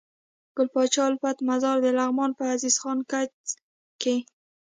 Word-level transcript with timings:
ګل 0.55 0.67
پاچا 0.73 1.03
الفت 1.09 1.37
مزار 1.49 1.77
دلغمان 1.85 2.31
په 2.37 2.43
عزيز 2.53 2.75
خان 2.81 2.99
کځ 3.11 3.29
کي 4.01 4.15